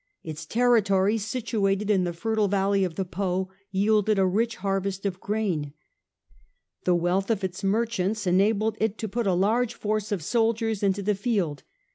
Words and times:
Its 0.23 0.47
territories, 0.47 1.23
situated 1.23 1.91
in 1.91 2.05
the 2.05 2.11
fertile 2.11 2.47
valley 2.47 2.83
of 2.83 2.95
the 2.95 3.05
Po, 3.05 3.49
yielded 3.69 4.17
a 4.17 4.25
rich 4.25 4.55
harvest 4.55 5.05
of 5.05 5.19
grain. 5.19 5.73
The 6.85 6.95
wealth 6.95 7.29
of 7.29 7.43
its 7.43 7.63
mer 7.63 7.85
chants 7.85 8.25
enabled 8.25 8.77
it 8.79 8.97
to 8.97 9.07
put 9.07 9.27
a 9.27 9.33
large 9.35 9.75
force 9.75 10.11
of 10.11 10.23
soldiers 10.23 10.81
into 10.81 11.03
the 11.03 11.13
field. 11.13 11.61